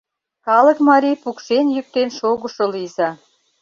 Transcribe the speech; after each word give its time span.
Калык 0.45 0.77
марий 0.87 1.17
пукшен-йӱктен 1.23 2.09
шогышо 2.17 2.65
лийза. 2.73 3.09